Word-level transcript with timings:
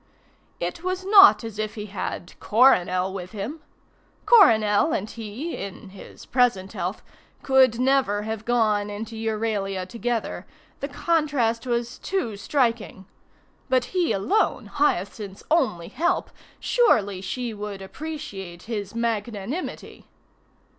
It 0.59 0.83
was 0.83 1.05
not 1.05 1.43
as 1.43 1.59
if 1.59 1.75
he 1.75 1.85
had 1.85 2.33
Coronel 2.39 3.13
with 3.13 3.33
him. 3.33 3.59
Coronel 4.25 4.93
and 4.93 5.07
he 5.07 5.55
(in 5.55 5.89
his 5.89 6.25
present 6.25 6.73
health) 6.73 7.03
could 7.43 7.79
never 7.79 8.23
have 8.23 8.43
gone 8.43 8.89
into 8.89 9.15
Euralia 9.15 9.85
together; 9.87 10.47
the 10.79 10.87
contrast 10.87 11.67
was 11.67 11.99
too 11.99 12.35
striking; 12.35 13.05
but 13.69 13.85
he 13.93 14.11
alone, 14.11 14.65
Hyacinth's 14.65 15.43
only 15.51 15.89
help! 15.89 16.31
Surely 16.59 17.21
she 17.21 17.53
would 17.53 17.79
appreciate 17.83 18.63
his 18.63 18.95
magnanimity. 18.95 20.07